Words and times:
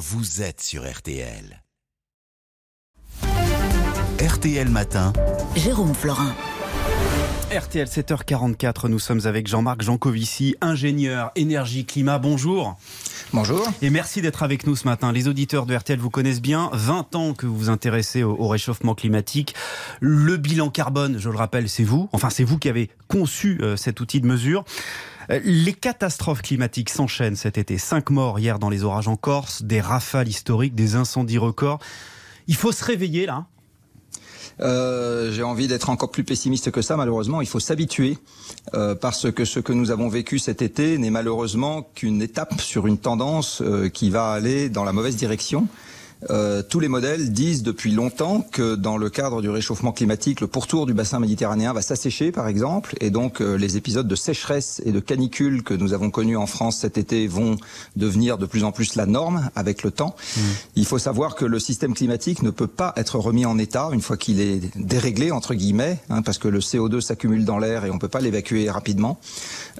vous 0.00 0.40
êtes 0.40 0.62
sur 0.62 0.90
RTL. 0.90 1.62
RTL 4.18 4.68
Matin. 4.70 5.12
Jérôme 5.54 5.94
Florin. 5.94 6.34
RTL 7.54 7.86
7h44, 7.86 8.88
nous 8.88 8.98
sommes 8.98 9.20
avec 9.26 9.46
Jean-Marc 9.46 9.82
Jancovici, 9.82 10.56
ingénieur 10.62 11.32
énergie 11.36 11.84
climat. 11.84 12.18
Bonjour. 12.18 12.78
Bonjour. 13.34 13.68
Et 13.82 13.90
merci 13.90 14.22
d'être 14.22 14.42
avec 14.42 14.66
nous 14.66 14.74
ce 14.74 14.86
matin. 14.86 15.12
Les 15.12 15.28
auditeurs 15.28 15.66
de 15.66 15.76
RTL 15.76 15.98
vous 15.98 16.08
connaissent 16.08 16.40
bien. 16.40 16.70
20 16.72 17.14
ans 17.16 17.34
que 17.34 17.44
vous 17.44 17.56
vous 17.56 17.68
intéressez 17.68 18.22
au, 18.22 18.48
réchauffement 18.48 18.94
climatique. 18.94 19.54
Le 20.00 20.38
bilan 20.38 20.70
carbone, 20.70 21.18
je 21.18 21.28
le 21.28 21.36
rappelle, 21.36 21.68
c'est 21.68 21.84
vous. 21.84 22.08
Enfin, 22.12 22.30
c'est 22.30 22.44
vous 22.44 22.58
qui 22.58 22.70
avez 22.70 22.88
conçu 23.06 23.58
euh, 23.60 23.76
cet 23.76 24.00
outil 24.00 24.22
de 24.22 24.26
mesure. 24.26 24.64
Euh, 25.30 25.40
les 25.44 25.72
catastrophes 25.72 26.42
climatiques 26.42 26.90
s'enchaînent 26.90 27.36
cet 27.36 27.58
été. 27.58 27.78
Cinq 27.78 28.10
morts 28.10 28.38
hier 28.38 28.58
dans 28.58 28.70
les 28.70 28.84
orages 28.84 29.08
en 29.08 29.16
Corse, 29.16 29.62
des 29.62 29.80
rafales 29.80 30.28
historiques, 30.28 30.74
des 30.74 30.96
incendies 30.96 31.38
records. 31.38 31.78
Il 32.48 32.56
faut 32.56 32.72
se 32.72 32.84
réveiller 32.84 33.26
là 33.26 33.46
euh, 34.60 35.32
j'ai 35.32 35.42
envie 35.42 35.68
d'être 35.68 35.88
encore 35.88 36.10
plus 36.10 36.24
pessimiste 36.24 36.70
que 36.70 36.82
ça. 36.82 36.94
Malheureusement, 36.94 37.40
il 37.40 37.46
faut 37.46 37.60
s'habituer 37.60 38.18
euh, 38.74 38.94
parce 38.94 39.32
que 39.32 39.46
ce 39.46 39.58
que 39.58 39.72
nous 39.72 39.90
avons 39.90 40.10
vécu 40.10 40.38
cet 40.38 40.60
été 40.60 40.98
n'est 40.98 41.08
malheureusement 41.08 41.88
qu'une 41.94 42.20
étape 42.20 42.60
sur 42.60 42.86
une 42.86 42.98
tendance 42.98 43.62
qui 43.94 44.10
va 44.10 44.32
aller 44.32 44.68
dans 44.68 44.84
la 44.84 44.92
mauvaise 44.92 45.16
direction. 45.16 45.66
Euh, 46.28 46.62
tous 46.62 46.80
les 46.80 46.88
modèles 46.88 47.32
disent 47.32 47.62
depuis 47.62 47.92
longtemps 47.92 48.42
que 48.42 48.74
dans 48.74 48.98
le 48.98 49.08
cadre 49.08 49.40
du 49.40 49.48
réchauffement 49.48 49.92
climatique, 49.92 50.40
le 50.40 50.46
pourtour 50.46 50.86
du 50.86 50.92
bassin 50.92 51.18
méditerranéen 51.18 51.72
va 51.72 51.82
s'assécher, 51.82 52.30
par 52.32 52.48
exemple, 52.48 52.94
et 53.00 53.10
donc 53.10 53.40
euh, 53.40 53.54
les 53.54 53.76
épisodes 53.76 54.06
de 54.06 54.14
sécheresse 54.14 54.82
et 54.84 54.92
de 54.92 55.00
canicule 55.00 55.62
que 55.62 55.72
nous 55.72 55.92
avons 55.92 56.10
connus 56.10 56.36
en 56.36 56.46
France 56.46 56.78
cet 56.80 56.98
été 56.98 57.26
vont 57.26 57.56
devenir 57.96 58.36
de 58.36 58.46
plus 58.46 58.64
en 58.64 58.72
plus 58.72 58.96
la 58.96 59.06
norme 59.06 59.48
avec 59.54 59.82
le 59.82 59.90
temps. 59.90 60.14
Mmh. 60.36 60.40
Il 60.76 60.84
faut 60.84 60.98
savoir 60.98 61.34
que 61.34 61.44
le 61.44 61.58
système 61.58 61.94
climatique 61.94 62.42
ne 62.42 62.50
peut 62.50 62.66
pas 62.66 62.92
être 62.96 63.18
remis 63.18 63.46
en 63.46 63.58
état 63.58 63.88
une 63.92 64.02
fois 64.02 64.16
qu'il 64.16 64.40
est 64.40 64.60
déréglé 64.76 65.30
entre 65.30 65.54
guillemets, 65.54 66.00
hein, 66.10 66.22
parce 66.22 66.38
que 66.38 66.48
le 66.48 66.60
CO2 66.60 67.00
s'accumule 67.00 67.44
dans 67.44 67.58
l'air 67.58 67.84
et 67.84 67.90
on 67.90 67.98
peut 67.98 68.08
pas 68.08 68.20
l'évacuer 68.20 68.70
rapidement. 68.70 69.18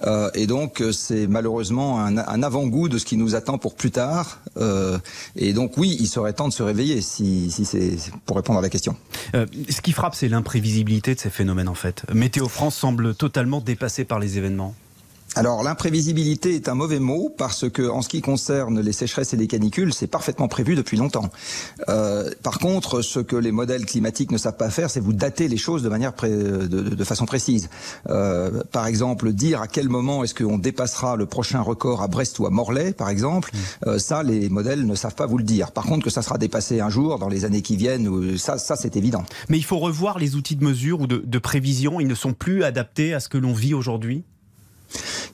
Euh, 0.04 0.30
et 0.34 0.47
donc 0.47 0.80
euh, 0.80 0.92
c'est 0.92 1.27
malheureusement 1.27 2.00
un, 2.00 2.16
un 2.16 2.42
avant-goût 2.42 2.88
de 2.88 2.98
ce 2.98 3.04
qui 3.04 3.16
nous 3.16 3.34
attend 3.34 3.58
pour 3.58 3.75
plus 3.75 3.91
tard. 3.91 4.41
Euh, 4.56 4.98
et 5.36 5.52
donc 5.52 5.77
oui, 5.77 5.97
il 6.00 6.06
serait 6.06 6.29
temps 6.32 6.48
de 6.48 6.52
se 6.52 6.62
réveiller, 6.62 7.00
si, 7.00 7.50
c'est 7.50 7.96
pour 8.26 8.36
répondre 8.36 8.58
à 8.58 8.62
la 8.62 8.68
question. 8.68 8.96
Euh, 9.34 9.46
ce 9.68 9.80
qui 9.80 9.92
frappe, 9.92 10.14
c'est 10.14 10.28
l'imprévisibilité 10.28 11.14
de 11.14 11.20
ces 11.20 11.30
phénomènes, 11.30 11.68
en 11.68 11.74
fait. 11.74 12.04
Météo 12.12 12.48
France 12.48 12.76
semble 12.76 13.14
totalement 13.14 13.60
dépassée 13.60 14.04
par 14.04 14.18
les 14.18 14.38
événements. 14.38 14.74
Alors 15.36 15.62
l'imprévisibilité 15.62 16.56
est 16.56 16.68
un 16.68 16.74
mauvais 16.74 16.98
mot 16.98 17.32
parce 17.36 17.70
que 17.70 17.88
en 17.88 18.02
ce 18.02 18.08
qui 18.08 18.20
concerne 18.20 18.80
les 18.80 18.92
sécheresses 18.92 19.32
et 19.32 19.36
les 19.36 19.46
canicules, 19.46 19.94
c'est 19.94 20.08
parfaitement 20.08 20.48
prévu 20.48 20.74
depuis 20.74 20.96
longtemps. 20.96 21.30
Euh, 21.88 22.30
par 22.42 22.58
contre, 22.58 23.00
ce 23.00 23.20
que 23.20 23.36
les 23.36 23.52
modèles 23.52 23.86
climatiques 23.86 24.32
ne 24.32 24.38
savent 24.38 24.56
pas 24.56 24.70
faire, 24.70 24.90
c'est 24.90 24.98
vous 24.98 25.12
dater 25.12 25.46
les 25.46 25.56
choses 25.56 25.84
de 25.84 25.88
manière 25.88 26.12
de, 26.20 27.04
façon 27.04 27.26
précise. 27.26 27.70
Euh, 28.08 28.62
par 28.72 28.86
exemple, 28.86 29.32
dire 29.32 29.62
à 29.62 29.68
quel 29.68 29.88
moment 29.88 30.24
est-ce 30.24 30.34
qu'on 30.34 30.58
dépassera 30.58 31.14
le 31.14 31.26
prochain 31.26 31.60
record 31.60 32.02
à 32.02 32.08
Brest 32.08 32.38
ou 32.40 32.46
à 32.46 32.50
Morlaix, 32.50 32.92
par 32.92 33.08
exemple, 33.08 33.50
mmh. 33.52 33.88
euh, 33.88 33.98
ça 33.98 34.24
les 34.24 34.48
modèles 34.48 34.84
ne 34.84 34.94
savent 34.96 35.14
pas 35.14 35.26
vous 35.26 35.38
le 35.38 35.44
dire. 35.44 35.70
Par 35.70 35.84
contre, 35.84 36.04
que 36.04 36.10
ça 36.10 36.22
sera 36.22 36.38
dépassé 36.38 36.80
un 36.80 36.90
jour 36.90 37.20
dans 37.20 37.28
les 37.28 37.44
années 37.44 37.62
qui 37.62 37.76
viennent, 37.76 38.36
ça, 38.36 38.58
ça 38.58 38.74
c'est 38.74 38.96
évident. 38.96 39.24
Mais 39.48 39.58
il 39.58 39.64
faut 39.64 39.78
revoir 39.78 40.18
les 40.18 40.34
outils 40.34 40.56
de 40.56 40.64
mesure 40.64 41.02
ou 41.02 41.06
de 41.06 41.38
prévision. 41.38 42.00
Ils 42.00 42.08
ne 42.08 42.14
sont 42.16 42.32
plus 42.32 42.64
adaptés 42.64 43.14
à 43.14 43.20
ce 43.20 43.28
que 43.28 43.38
l'on 43.38 43.52
vit 43.52 43.74
aujourd'hui? 43.74 44.24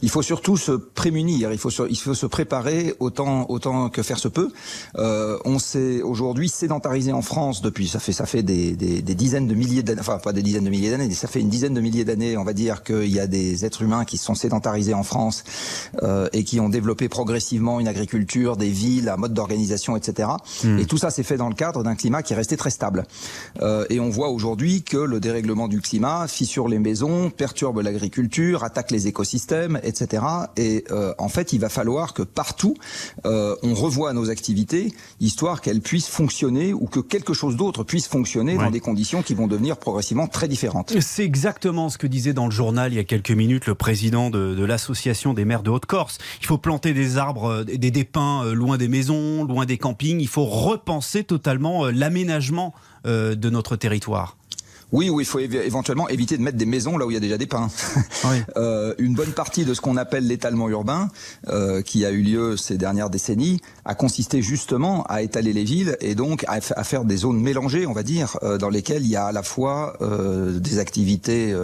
Il 0.02 0.10
faut 0.10 0.22
surtout 0.22 0.56
se 0.56 0.72
prémunir, 0.72 1.52
il 1.52 1.58
faut 1.58 1.70
se, 1.70 1.82
il 1.88 1.96
faut 1.96 2.14
se 2.14 2.26
préparer 2.26 2.94
autant, 3.00 3.46
autant 3.48 3.88
que 3.88 4.02
faire 4.02 4.18
se 4.18 4.28
peut. 4.28 4.50
Euh, 4.96 5.38
on 5.44 5.58
s'est 5.58 6.02
aujourd'hui 6.02 6.48
sédentarisé 6.48 7.12
en 7.12 7.22
France 7.22 7.62
depuis, 7.62 7.88
ça 7.88 7.98
fait, 7.98 8.12
ça 8.12 8.26
fait 8.26 8.42
des, 8.42 8.76
des, 8.76 9.02
des 9.02 9.14
dizaines 9.14 9.46
de 9.46 9.54
milliers 9.54 9.82
d'années, 9.82 10.00
enfin 10.00 10.18
pas 10.18 10.32
des 10.32 10.42
dizaines 10.42 10.64
de 10.64 10.70
milliers 10.70 10.90
d'années, 10.90 11.08
mais 11.08 11.14
ça 11.14 11.28
fait 11.28 11.40
une 11.40 11.48
dizaine 11.48 11.74
de 11.74 11.80
milliers 11.80 12.04
d'années, 12.04 12.36
on 12.36 12.44
va 12.44 12.52
dire 12.52 12.82
qu'il 12.82 13.08
y 13.08 13.20
a 13.20 13.26
des 13.26 13.64
êtres 13.64 13.82
humains 13.82 14.04
qui 14.04 14.18
sont 14.18 14.34
sédentarisés 14.34 14.94
en 14.94 15.02
France 15.02 15.44
euh, 16.02 16.28
et 16.32 16.44
qui 16.44 16.60
ont 16.60 16.68
développé 16.68 17.08
progressivement 17.08 17.80
une 17.80 17.88
agriculture, 17.88 18.56
des 18.56 18.70
villes, 18.70 19.08
un 19.08 19.16
mode 19.16 19.34
d'organisation, 19.34 19.96
etc. 19.96 20.28
Hmm. 20.64 20.78
Et 20.78 20.86
tout 20.86 20.98
ça 20.98 21.10
s'est 21.10 21.22
fait 21.22 21.36
dans 21.36 21.48
le 21.48 21.54
cadre 21.54 21.82
d'un 21.82 21.94
climat 21.94 22.22
qui 22.22 22.32
est 22.32 22.36
resté 22.36 22.56
très 22.56 22.70
stable. 22.70 23.04
Euh, 23.60 23.84
et 23.90 24.00
on 24.00 24.10
voit 24.10 24.28
aujourd'hui 24.28 24.82
que 24.82 24.96
le 24.96 25.20
dérèglement 25.20 25.68
du 25.68 25.80
climat 25.80 26.26
fissure 26.28 26.68
les 26.68 26.78
maisons, 26.78 27.30
perturbe 27.30 27.80
l'agriculture, 27.80 28.64
attaque 28.64 28.90
les 28.90 29.06
écosystèmes, 29.06 29.80
etc. 29.86 30.22
Et 30.56 30.84
euh, 30.90 31.14
en 31.18 31.28
fait, 31.28 31.52
il 31.52 31.60
va 31.60 31.68
falloir 31.68 32.14
que 32.14 32.22
partout, 32.22 32.74
euh, 33.24 33.56
on 33.62 33.74
revoie 33.74 34.12
nos 34.12 34.30
activités, 34.30 34.92
histoire 35.20 35.60
qu'elles 35.60 35.80
puissent 35.80 36.08
fonctionner 36.08 36.72
ou 36.72 36.86
que 36.86 37.00
quelque 37.00 37.34
chose 37.34 37.56
d'autre 37.56 37.84
puisse 37.84 38.08
fonctionner 38.08 38.56
dans 38.56 38.70
des 38.70 38.80
conditions 38.80 39.22
qui 39.22 39.34
vont 39.34 39.46
devenir 39.46 39.76
progressivement 39.76 40.26
très 40.26 40.48
différentes. 40.48 40.98
C'est 41.00 41.24
exactement 41.24 41.88
ce 41.88 41.98
que 41.98 42.06
disait 42.06 42.32
dans 42.32 42.46
le 42.46 42.50
journal 42.52 42.92
il 42.92 42.96
y 42.96 42.98
a 42.98 43.04
quelques 43.04 43.30
minutes 43.30 43.66
le 43.66 43.74
président 43.74 44.30
de, 44.30 44.54
de 44.54 44.64
l'association 44.64 45.34
des 45.34 45.44
maires 45.44 45.62
de 45.62 45.70
Haute-Corse. 45.70 46.18
Il 46.40 46.46
faut 46.46 46.58
planter 46.58 46.92
des 46.92 47.16
arbres, 47.16 47.46
euh, 47.46 47.64
des, 47.64 47.90
des 47.90 48.04
pins 48.04 48.44
loin 48.52 48.76
des 48.76 48.88
maisons, 48.88 49.44
loin 49.44 49.66
des 49.66 49.78
campings. 49.78 50.20
Il 50.20 50.28
faut 50.28 50.44
repenser 50.44 51.24
totalement 51.24 51.86
l'aménagement 51.86 52.74
de 53.04 53.50
notre 53.50 53.76
territoire. 53.76 54.35
Oui, 54.92 55.10
ou 55.10 55.20
il 55.20 55.26
faut 55.26 55.40
éventuellement 55.40 56.08
éviter 56.08 56.36
de 56.36 56.42
mettre 56.42 56.56
des 56.56 56.66
maisons 56.66 56.96
là 56.96 57.06
où 57.06 57.10
il 57.10 57.14
y 57.14 57.16
a 57.16 57.20
déjà 57.20 57.38
des 57.38 57.46
pins. 57.46 57.68
euh, 58.56 58.94
une 58.98 59.14
bonne 59.14 59.32
partie 59.32 59.64
de 59.64 59.74
ce 59.74 59.80
qu'on 59.80 59.96
appelle 59.96 60.26
l'étalement 60.26 60.68
urbain, 60.68 61.08
euh, 61.48 61.82
qui 61.82 62.04
a 62.04 62.10
eu 62.10 62.22
lieu 62.22 62.56
ces 62.56 62.78
dernières 62.78 63.10
décennies, 63.10 63.60
a 63.84 63.94
consisté 63.94 64.42
justement 64.42 65.04
à 65.04 65.22
étaler 65.22 65.52
les 65.52 65.64
villes 65.64 65.96
et 66.00 66.14
donc 66.14 66.44
à, 66.46 66.60
faire 66.60 67.04
des 67.04 67.16
zones 67.18 67.40
mélangées, 67.40 67.86
on 67.86 67.92
va 67.92 68.04
dire, 68.04 68.36
euh, 68.42 68.58
dans 68.58 68.68
lesquelles 68.68 69.02
il 69.02 69.10
y 69.10 69.16
a 69.16 69.26
à 69.26 69.32
la 69.32 69.42
fois 69.42 69.96
des 70.00 70.78
activités 70.78 71.54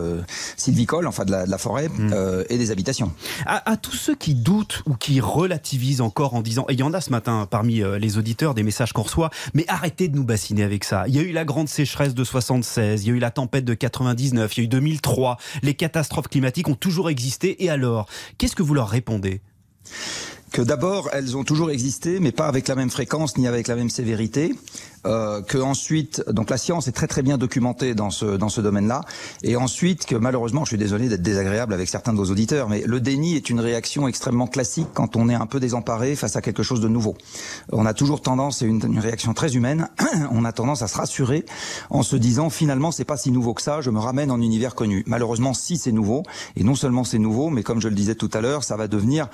sylvicoles, 0.57 1.07
enfin 1.07 1.25
de 1.25 1.31
la, 1.31 1.47
de 1.47 1.51
la 1.51 1.59
forêt, 1.59 1.89
mm. 1.89 2.45
et 2.49 2.59
des 2.59 2.71
habitations. 2.71 3.13
À, 3.47 3.71
à, 3.71 3.77
tous 3.77 3.97
ceux 3.97 4.15
qui 4.15 4.35
doutent 4.35 4.83
ou 4.87 4.95
qui 4.95 5.21
relativisent 5.21 6.01
encore 6.01 6.35
en 6.35 6.43
disant, 6.43 6.65
et 6.69 6.75
il 6.75 6.81
y 6.81 6.83
en 6.83 6.95
a 6.95 7.01
ce 7.01 7.11
matin 7.11 7.47
parmi 7.49 7.83
les 7.99 8.19
auditeurs 8.19 8.55
des 8.55 8.63
messages 8.63 8.93
qu'on 8.93 9.03
reçoit, 9.03 9.31
mais 9.55 9.65
arrêtez 9.69 10.09
de 10.09 10.17
nous 10.17 10.25
bassiner 10.25 10.63
avec 10.63 10.85
ça. 10.85 11.05
Il 11.09 11.15
y 11.15 11.19
a 11.19 11.23
eu 11.23 11.33
la 11.33 11.45
grande 11.45 11.69
sécheresse 11.69 12.15
de 12.15 12.25
76, 12.25 13.05
il 13.05 13.09
y 13.09 13.11
a 13.11 13.12
eu 13.13 13.19
la 13.19 13.31
tempête 13.31 13.65
de 13.65 13.75
99, 13.75 14.57
il 14.57 14.61
y 14.61 14.63
a 14.63 14.65
eu 14.65 14.69
2003. 14.69 15.37
Les 15.63 15.75
catastrophes 15.75 16.29
climatiques 16.29 16.69
ont 16.69 16.75
toujours 16.75 17.11
existé. 17.11 17.65
Et 17.65 17.71
alors, 17.71 18.09
qu'est-ce 18.39 18.57
que 18.57 18.63
vous 18.63 18.75
leur 18.75 18.89
répondez? 18.89 19.43
Que 20.53 20.63
d'abord 20.63 21.09
elles 21.13 21.37
ont 21.37 21.45
toujours 21.45 21.71
existé, 21.71 22.21
mais 22.21 22.33
pas 22.33 22.47
avec 22.47 22.69
la 22.69 22.75
même 22.75 22.91
fréquence 22.91 23.37
ni 23.39 23.49
avec 23.49 23.69
la 23.69 23.77
même 23.77 23.91
sévérité, 23.91 24.55
euh, 25.05 25.43
que 25.43 25.59
ensuite, 25.59 26.23
donc 26.31 26.51
la 26.51 26.59
science 26.59 26.87
est 26.87 26.93
très 26.93 27.09
très 27.09 27.23
bien 27.23 27.39
documentée 27.39 27.95
dans 27.95 28.11
ce 28.11 28.37
dans 28.37 28.49
ce 28.49 28.61
domaine-là, 28.61 29.01
et 29.43 29.57
ensuite 29.57 30.07
que 30.07 30.15
malheureusement, 30.15 30.65
je 30.65 30.71
suis 30.71 30.79
désolé 30.79 31.09
d'être 31.09 31.23
désagréable 31.23 31.75
avec 31.75 31.89
certains 31.89 32.13
de 32.13 32.19
vos 32.19 32.31
auditeurs, 32.31 32.69
mais 32.69 32.83
le 32.87 33.01
déni 33.01 33.35
est 33.35 33.51
une 33.51 33.61
réaction 33.61 34.07
extrêmement 34.07 34.47
classique 34.47 34.89
quand 34.95 35.17
on 35.17 35.29
est 35.29 35.35
un 35.35 35.47
peu 35.47 35.59
désemparé 35.59 36.15
face 36.15 36.37
à 36.37 36.43
quelque 36.43 36.63
chose 36.63 36.81
de 36.81 36.89
nouveau. 36.89 37.17
On 37.73 37.87
a 37.87 37.95
toujours 37.95 38.21
tendance, 38.21 38.59
c'est 38.59 38.67
une, 38.67 38.83
une, 38.85 39.01
réaction 39.01 39.35
très 39.35 39.57
humaine, 39.57 39.89
on 40.31 40.45
a 40.45 40.53
tendance 40.53 40.83
à 40.83 40.89
se 40.89 40.97
rassurer 40.97 41.45
en 41.91 42.03
se 42.03 42.15
disant 42.15 42.51
finalement 42.51 42.93
c'est 42.93 43.05
pas 43.05 43.17
si 43.17 43.33
nouveau 43.33 43.55
que 43.55 43.63
ça, 43.63 43.81
je 43.81 43.91
me 43.91 43.99
ramène 43.99 44.31
en 44.31 44.41
univers 44.41 44.75
connu. 44.75 45.03
Malheureusement, 45.07 45.55
si 45.55 45.79
c'est 45.79 45.93
nouveau, 45.93 46.23
et 46.57 46.63
non 46.63 46.75
seulement 46.75 47.05
c'est 47.05 47.19
nouveau, 47.19 47.49
mais 47.51 47.63
comme 47.63 47.81
je 47.81 47.89
le 47.89 47.95
disais 47.95 48.15
tout 48.15 48.31
à 48.35 48.41
l'heure, 48.41 48.65
ça 48.65 48.77
va 48.77 48.87
devenir 48.87 49.29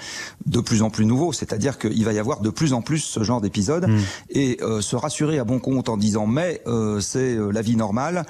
de 0.46 0.60
plus 0.60 0.82
en 0.82 0.90
plus 0.90 1.07
nouveau, 1.08 1.32
c'est-à-dire 1.32 1.78
qu'il 1.78 2.04
va 2.04 2.12
y 2.12 2.18
avoir 2.18 2.40
de 2.40 2.50
plus 2.50 2.72
en 2.72 2.82
plus 2.82 3.00
ce 3.00 3.22
genre 3.24 3.40
d'épisode, 3.40 3.88
mmh. 3.88 3.98
et 4.30 4.58
euh, 4.62 4.80
se 4.80 4.94
rassurer 4.94 5.38
à 5.38 5.44
bon 5.44 5.58
compte 5.58 5.88
en 5.88 5.96
disant 5.96 6.26
mais 6.26 6.62
euh, 6.66 7.00
c'est 7.00 7.34
euh, 7.34 7.50
la 7.50 7.62
vie 7.62 7.76
normale, 7.76 8.24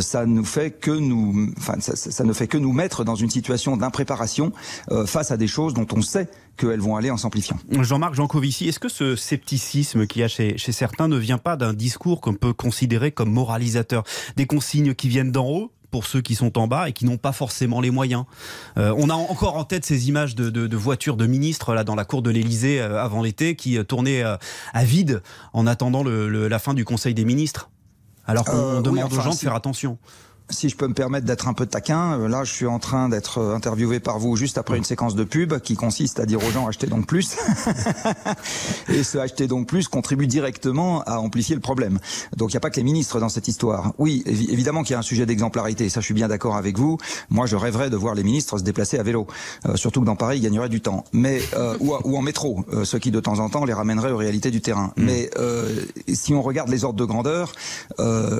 ça 0.00 0.26
nous 0.26 0.44
fait 0.44 0.70
que 0.70 0.90
nous, 0.90 1.52
enfin 1.58 1.74
ça, 1.80 1.96
ça, 1.96 2.24
ne 2.24 2.32
fait 2.32 2.46
que 2.46 2.58
nous 2.58 2.72
mettre 2.72 3.04
dans 3.04 3.14
une 3.14 3.30
situation 3.30 3.76
d'impréparation 3.76 4.52
face 5.06 5.30
à 5.30 5.36
des 5.36 5.46
choses 5.46 5.74
dont 5.74 5.86
on 5.92 6.02
sait 6.02 6.28
qu'elles 6.56 6.80
vont 6.80 6.96
aller 6.96 7.10
en 7.10 7.16
s'amplifiant. 7.16 7.56
Jean-Marc 7.80 8.14
Jancovici, 8.14 8.68
est-ce 8.68 8.78
que 8.78 8.88
ce 8.88 9.16
scepticisme 9.16 10.06
qu'il 10.06 10.20
y 10.20 10.24
a 10.24 10.28
chez, 10.28 10.58
chez 10.58 10.72
certains 10.72 11.08
ne 11.08 11.16
vient 11.16 11.38
pas 11.38 11.56
d'un 11.56 11.72
discours 11.72 12.20
qu'on 12.20 12.34
peut 12.34 12.52
considérer 12.52 13.12
comme 13.12 13.30
moralisateur? 13.30 14.04
Des 14.36 14.46
consignes 14.46 14.94
qui 14.94 15.08
viennent 15.08 15.32
d'en 15.32 15.46
haut 15.46 15.72
pour 15.90 16.06
ceux 16.06 16.20
qui 16.20 16.34
sont 16.34 16.58
en 16.58 16.66
bas 16.66 16.88
et 16.88 16.92
qui 16.92 17.04
n'ont 17.04 17.16
pas 17.16 17.32
forcément 17.32 17.80
les 17.80 17.90
moyens. 17.90 18.24
Euh, 18.76 18.94
on 18.96 19.10
a 19.10 19.14
encore 19.14 19.56
en 19.56 19.64
tête 19.64 19.84
ces 19.84 20.08
images 20.08 20.34
de, 20.34 20.50
de, 20.50 20.66
de 20.66 20.76
voitures 20.76 21.16
de 21.16 21.26
ministres 21.26 21.74
là 21.74 21.84
dans 21.84 21.94
la 21.94 22.04
cour 22.04 22.22
de 22.22 22.30
l'Élysée 22.30 22.80
euh, 22.80 23.02
avant 23.02 23.22
l'été 23.22 23.56
qui 23.56 23.78
euh, 23.78 23.84
tournaient 23.84 24.22
euh, 24.22 24.36
à 24.72 24.84
vide 24.84 25.22
en 25.52 25.66
attendant 25.66 26.02
le, 26.02 26.28
le, 26.28 26.48
la 26.48 26.58
fin 26.58 26.74
du 26.74 26.84
Conseil 26.84 27.14
des 27.14 27.24
ministres. 27.24 27.70
Alors 28.26 28.44
qu'on 28.44 28.82
demande 28.82 29.10
aux 29.12 29.20
gens 29.20 29.30
de 29.30 29.36
faire 29.36 29.54
attention. 29.54 29.96
Si 30.50 30.68
je 30.68 30.76
peux 30.76 30.88
me 30.88 30.94
permettre 30.94 31.26
d'être 31.26 31.48
un 31.48 31.52
peu 31.52 31.66
taquin, 31.66 32.28
là 32.28 32.44
je 32.44 32.52
suis 32.52 32.66
en 32.66 32.78
train 32.78 33.08
d'être 33.08 33.40
interviewé 33.54 34.00
par 34.00 34.18
vous 34.18 34.36
juste 34.36 34.58
après 34.58 34.76
une 34.76 34.84
séquence 34.84 35.14
de 35.14 35.24
pub 35.24 35.58
qui 35.58 35.76
consiste 35.76 36.20
à 36.20 36.26
dire 36.26 36.42
aux 36.44 36.50
gens 36.50 36.66
achetez 36.66 36.86
donc 36.86 37.06
plus. 37.06 37.36
et 38.88 39.02
ce 39.02 39.18
acheter 39.18 39.46
donc 39.46 39.66
plus 39.66 39.88
contribue 39.88 40.26
directement 40.26 41.02
à 41.02 41.18
amplifier 41.18 41.54
le 41.54 41.60
problème. 41.60 41.98
Donc 42.36 42.50
il 42.50 42.54
n'y 42.54 42.58
a 42.58 42.60
pas 42.60 42.70
que 42.70 42.76
les 42.76 42.82
ministres 42.82 43.20
dans 43.20 43.28
cette 43.28 43.48
histoire. 43.48 43.92
Oui, 43.98 44.22
évidemment 44.26 44.82
qu'il 44.82 44.92
y 44.92 44.96
a 44.96 44.98
un 44.98 45.02
sujet 45.02 45.26
d'exemplarité, 45.26 45.88
ça 45.88 46.00
je 46.00 46.06
suis 46.06 46.14
bien 46.14 46.28
d'accord 46.28 46.56
avec 46.56 46.78
vous. 46.78 46.98
Moi 47.30 47.46
je 47.46 47.56
rêverais 47.56 47.90
de 47.90 47.96
voir 47.96 48.14
les 48.14 48.22
ministres 48.22 48.58
se 48.58 48.62
déplacer 48.62 48.98
à 48.98 49.02
vélo, 49.02 49.26
euh, 49.66 49.76
surtout 49.76 50.00
que 50.00 50.06
dans 50.06 50.16
Paris 50.16 50.38
ils 50.38 50.42
gagneraient 50.42 50.68
du 50.68 50.80
temps. 50.80 51.04
Mais 51.12 51.40
euh, 51.54 51.76
ou, 51.80 51.94
ou, 52.04 52.16
en 52.16 52.22
métro, 52.22 52.64
euh, 52.72 52.84
ce 52.84 52.96
qui 52.96 53.10
de 53.10 53.20
temps 53.20 53.38
en 53.38 53.48
temps 53.48 53.64
les 53.64 53.72
ramènerait 53.72 54.12
aux 54.12 54.16
réalités 54.16 54.50
du 54.50 54.60
terrain. 54.60 54.92
Mmh. 54.96 55.04
Mais 55.04 55.30
si 56.12 56.34
on 56.34 56.42
regarde 56.42 56.68
les 56.68 56.84
ordres 56.84 56.98
de 56.98 57.04
grandeur, 57.04 57.52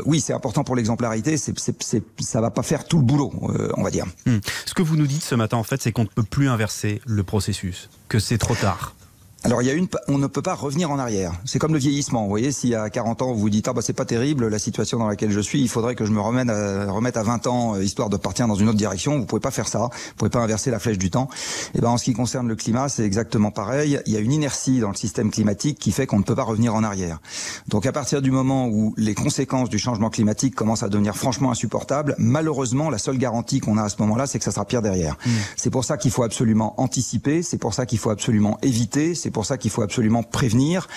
oui 0.06 0.20
c'est 0.20 0.32
important 0.32 0.64
pour 0.64 0.76
l'exemplarité, 0.76 1.36
c'est, 1.36 1.97
c'est, 2.18 2.24
ça 2.24 2.40
va 2.40 2.50
pas 2.50 2.62
faire 2.62 2.84
tout 2.84 2.98
le 2.98 3.04
boulot, 3.04 3.32
on 3.76 3.82
va 3.82 3.90
dire. 3.90 4.06
Mmh. 4.26 4.38
Ce 4.66 4.74
que 4.74 4.82
vous 4.82 4.96
nous 4.96 5.06
dites 5.06 5.22
ce 5.22 5.34
matin 5.34 5.56
en 5.56 5.62
fait, 5.62 5.82
c'est 5.82 5.92
qu'on 5.92 6.04
ne 6.04 6.08
peut 6.08 6.22
plus 6.22 6.48
inverser 6.48 7.00
le 7.06 7.22
processus, 7.22 7.88
que 8.08 8.18
c'est 8.18 8.38
trop 8.38 8.54
tard. 8.54 8.94
Alors 9.44 9.62
il 9.62 9.68
y 9.68 9.70
a 9.70 9.74
une, 9.74 9.86
on 10.08 10.18
ne 10.18 10.26
peut 10.26 10.42
pas 10.42 10.54
revenir 10.54 10.90
en 10.90 10.98
arrière. 10.98 11.32
C'est 11.44 11.60
comme 11.60 11.72
le 11.72 11.78
vieillissement. 11.78 12.22
Vous 12.24 12.28
voyez, 12.28 12.50
si 12.50 12.74
à 12.74 12.90
40 12.90 13.22
ans 13.22 13.32
vous 13.32 13.38
vous 13.38 13.50
dites 13.50 13.68
ah 13.68 13.72
bah 13.72 13.82
c'est 13.82 13.92
pas 13.92 14.04
terrible 14.04 14.48
la 14.48 14.58
situation 14.58 14.98
dans 14.98 15.06
laquelle 15.06 15.30
je 15.30 15.38
suis, 15.38 15.60
il 15.60 15.68
faudrait 15.68 15.94
que 15.94 16.04
je 16.04 16.10
me 16.10 16.20
remette 16.20 16.50
à, 16.50 16.90
remette 16.90 17.16
à 17.16 17.22
20 17.22 17.46
ans 17.46 17.76
euh, 17.76 17.84
histoire 17.84 18.10
de 18.10 18.16
partir 18.16 18.48
dans 18.48 18.56
une 18.56 18.68
autre 18.68 18.76
direction. 18.76 19.16
Vous 19.16 19.26
pouvez 19.26 19.40
pas 19.40 19.52
faire 19.52 19.68
ça. 19.68 19.78
Vous 19.78 20.14
pouvez 20.16 20.30
pas 20.30 20.40
inverser 20.40 20.72
la 20.72 20.80
flèche 20.80 20.98
du 20.98 21.10
temps. 21.10 21.28
Et 21.74 21.78
eh 21.78 21.80
ben 21.80 21.88
en 21.88 21.98
ce 21.98 22.04
qui 22.04 22.14
concerne 22.14 22.48
le 22.48 22.56
climat, 22.56 22.88
c'est 22.88 23.04
exactement 23.04 23.52
pareil. 23.52 24.00
Il 24.06 24.12
y 24.12 24.16
a 24.16 24.20
une 24.20 24.32
inertie 24.32 24.80
dans 24.80 24.90
le 24.90 24.96
système 24.96 25.30
climatique 25.30 25.78
qui 25.78 25.92
fait 25.92 26.06
qu'on 26.06 26.18
ne 26.18 26.24
peut 26.24 26.34
pas 26.34 26.42
revenir 26.42 26.74
en 26.74 26.82
arrière. 26.82 27.20
Donc 27.68 27.86
à 27.86 27.92
partir 27.92 28.22
du 28.22 28.32
moment 28.32 28.66
où 28.66 28.92
les 28.96 29.14
conséquences 29.14 29.68
du 29.68 29.78
changement 29.78 30.10
climatique 30.10 30.56
commencent 30.56 30.82
à 30.82 30.88
devenir 30.88 31.16
franchement 31.16 31.52
insupportables, 31.52 32.16
malheureusement 32.18 32.90
la 32.90 32.98
seule 32.98 33.18
garantie 33.18 33.60
qu'on 33.60 33.78
a 33.78 33.84
à 33.84 33.88
ce 33.88 33.96
moment-là, 34.00 34.26
c'est 34.26 34.38
que 34.38 34.44
ça 34.44 34.50
sera 34.50 34.64
pire 34.64 34.82
derrière. 34.82 35.16
Mmh. 35.24 35.30
C'est 35.56 35.70
pour 35.70 35.84
ça 35.84 35.96
qu'il 35.96 36.10
faut 36.10 36.24
absolument 36.24 36.74
anticiper. 36.80 37.42
C'est 37.42 37.58
pour 37.58 37.72
ça 37.72 37.86
qu'il 37.86 37.98
faut 37.98 38.10
absolument 38.10 38.58
éviter. 38.62 39.14
C'est 39.14 39.30
pour 39.38 39.46
ça 39.46 39.56
qu'il 39.56 39.70
faut 39.70 39.82
absolument 39.82 40.24
prévenir. 40.24 40.88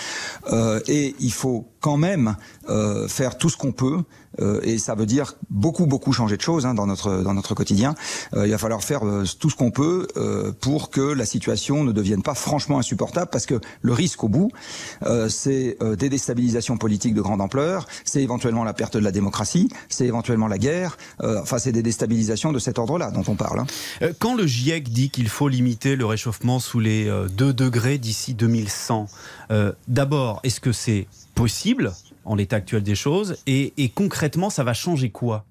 Euh, 0.50 0.80
et 0.88 1.14
il 1.20 1.32
faut 1.32 1.64
quand 1.78 1.96
même 1.96 2.34
euh, 2.68 3.06
faire 3.06 3.38
tout 3.38 3.48
ce 3.48 3.56
qu'on 3.56 3.70
peut 3.70 4.02
et 4.38 4.78
ça 4.78 4.94
veut 4.94 5.06
dire 5.06 5.34
beaucoup 5.50 5.86
beaucoup 5.86 6.12
changer 6.12 6.36
de 6.36 6.42
choses 6.42 6.66
hein, 6.66 6.74
dans 6.74 6.86
notre 6.86 7.22
dans 7.22 7.34
notre 7.34 7.54
quotidien. 7.54 7.94
Euh, 8.34 8.46
il 8.46 8.50
va 8.50 8.58
falloir 8.58 8.82
faire 8.82 9.06
euh, 9.06 9.24
tout 9.38 9.50
ce 9.50 9.56
qu'on 9.56 9.70
peut 9.70 10.06
euh, 10.16 10.52
pour 10.60 10.90
que 10.90 11.00
la 11.00 11.24
situation 11.24 11.84
ne 11.84 11.92
devienne 11.92 12.22
pas 12.22 12.34
franchement 12.34 12.78
insupportable 12.78 13.30
parce 13.30 13.46
que 13.46 13.60
le 13.82 13.92
risque 13.92 14.24
au 14.24 14.28
bout 14.28 14.50
c'est 15.28 15.76
des 15.98 16.08
déstabilisations 16.08 16.76
politiques 16.76 17.14
de 17.14 17.20
grande 17.20 17.40
ampleur, 17.40 17.86
c'est 18.04 18.22
éventuellement 18.22 18.64
la 18.64 18.72
perte 18.72 18.96
de 18.96 19.02
la 19.02 19.10
démocratie, 19.10 19.68
c'est 19.88 20.06
éventuellement 20.06 20.46
la 20.46 20.58
guerre, 20.58 20.96
enfin 21.20 21.58
c'est 21.58 21.72
des 21.72 21.82
déstabilisations 21.82 22.52
de 22.52 22.58
cet 22.58 22.78
ordre-là 22.78 23.10
dont 23.10 23.24
on 23.26 23.34
parle. 23.34 23.60
Hein. 23.60 24.10
Quand 24.18 24.34
le 24.34 24.46
GIEC 24.46 24.90
dit 24.90 25.10
qu'il 25.10 25.28
faut 25.28 25.48
limiter 25.48 25.96
le 25.96 26.06
réchauffement 26.06 26.60
sous 26.60 26.80
les 26.80 27.10
2 27.36 27.52
degrés 27.52 27.98
d'ici 27.98 28.34
2100, 28.34 29.08
d'abord, 29.88 30.40
est-ce 30.44 30.60
que 30.60 30.72
c'est 30.72 31.06
possible 31.34 31.92
en 32.24 32.34
l'état 32.34 32.56
actuel 32.56 32.82
des 32.82 32.94
choses 32.94 33.36
et, 33.46 33.92
concrètement, 33.94 34.50
ça 34.50 34.64
va 34.64 34.74
changer 34.74 35.10
quoi? 35.10 35.44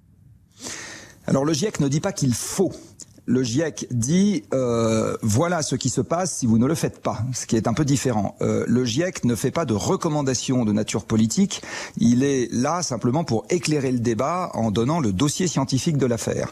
Alors 1.27 1.45
le 1.45 1.53
GIEC 1.53 1.79
ne 1.79 1.87
dit 1.87 1.99
pas 1.99 2.11
qu'il 2.11 2.33
faut 2.33 2.71
le 3.31 3.43
GIEC 3.43 3.87
dit 3.91 4.43
euh, 4.53 5.17
voilà 5.21 5.61
ce 5.61 5.75
qui 5.75 5.89
se 5.89 6.01
passe 6.01 6.37
si 6.37 6.45
vous 6.45 6.57
ne 6.57 6.67
le 6.67 6.75
faites 6.75 6.99
pas, 6.99 7.19
ce 7.33 7.45
qui 7.45 7.55
est 7.55 7.67
un 7.67 7.73
peu 7.73 7.85
différent. 7.85 8.35
Euh, 8.41 8.65
le 8.67 8.85
GIEC 8.85 9.23
ne 9.23 9.35
fait 9.35 9.51
pas 9.51 9.65
de 9.65 9.73
recommandations 9.73 10.65
de 10.65 10.73
nature 10.73 11.05
politique, 11.05 11.61
il 11.97 12.23
est 12.23 12.49
là 12.51 12.83
simplement 12.83 13.23
pour 13.23 13.45
éclairer 13.49 13.91
le 13.91 13.99
débat 13.99 14.51
en 14.53 14.69
donnant 14.71 14.99
le 14.99 15.13
dossier 15.13 15.47
scientifique 15.47 15.97
de 15.97 16.05
l'affaire. 16.05 16.51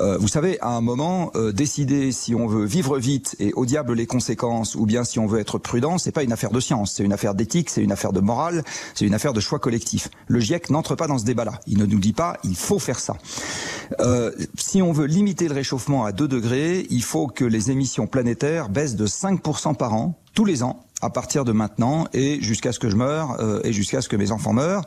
Euh, 0.00 0.16
vous 0.18 0.28
savez, 0.28 0.58
à 0.60 0.70
un 0.70 0.80
moment, 0.80 1.30
euh, 1.36 1.52
décider 1.52 2.10
si 2.10 2.34
on 2.34 2.46
veut 2.46 2.64
vivre 2.64 2.98
vite 2.98 3.36
et 3.38 3.52
au 3.52 3.66
diable 3.66 3.92
les 3.92 4.06
conséquences, 4.06 4.74
ou 4.74 4.86
bien 4.86 5.04
si 5.04 5.18
on 5.18 5.26
veut 5.26 5.40
être 5.40 5.58
prudent, 5.58 5.98
c'est 5.98 6.12
pas 6.12 6.22
une 6.22 6.32
affaire 6.32 6.50
de 6.50 6.60
science, 6.60 6.94
c'est 6.94 7.04
une 7.04 7.12
affaire 7.12 7.34
d'éthique, 7.34 7.70
c'est 7.70 7.82
une 7.82 7.92
affaire 7.92 8.12
de 8.12 8.20
morale, 8.20 8.64
c'est 8.94 9.04
une 9.04 9.14
affaire 9.14 9.32
de 9.32 9.40
choix 9.40 9.58
collectif. 9.58 10.08
Le 10.26 10.40
GIEC 10.40 10.70
n'entre 10.70 10.94
pas 10.94 11.06
dans 11.06 11.18
ce 11.18 11.24
débat-là. 11.24 11.60
Il 11.66 11.78
ne 11.78 11.86
nous 11.86 11.98
dit 11.98 12.12
pas 12.12 12.38
il 12.44 12.56
faut 12.56 12.78
faire 12.78 12.98
ça. 12.98 13.16
Euh, 14.00 14.30
si 14.56 14.82
on 14.82 14.92
veut 14.92 15.06
limiter 15.06 15.48
le 15.48 15.54
réchauffement 15.54 16.04
à 16.04 16.12
2 16.14 16.28
degrés, 16.28 16.86
il 16.90 17.02
faut 17.02 17.26
que 17.26 17.44
les 17.44 17.70
émissions 17.70 18.06
planétaires 18.06 18.68
baissent 18.68 18.96
de 18.96 19.06
5% 19.06 19.74
par 19.76 19.94
an, 19.94 20.20
tous 20.34 20.44
les 20.44 20.62
ans, 20.62 20.84
à 21.04 21.10
partir 21.10 21.44
de 21.44 21.52
maintenant 21.52 22.06
et 22.12 22.40
jusqu'à 22.42 22.72
ce 22.72 22.78
que 22.78 22.88
je 22.88 22.96
meure 22.96 23.36
euh, 23.40 23.60
et 23.64 23.72
jusqu'à 23.72 24.00
ce 24.00 24.08
que 24.08 24.16
mes 24.16 24.32
enfants 24.32 24.52
meurent. 24.52 24.84